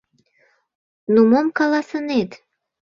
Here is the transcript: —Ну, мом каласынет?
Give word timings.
—Ну, 1.13 1.19
мом 1.29 1.47
каласынет? 1.57 2.31